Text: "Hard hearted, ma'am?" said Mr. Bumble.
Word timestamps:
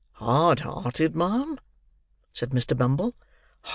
"Hard 0.13 0.61
hearted, 0.61 1.15
ma'am?" 1.15 1.59
said 2.33 2.49
Mr. 2.49 2.75
Bumble. 2.75 3.13